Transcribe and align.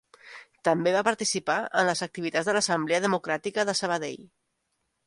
També 0.69 0.93
va 0.95 1.03
participar 1.07 1.57
en 1.83 1.87
les 1.91 2.01
activitats 2.09 2.51
de 2.51 2.57
l'Assemblea 2.59 3.05
Democràtica 3.07 3.69
de 3.71 3.79
Sabadell. 3.83 4.27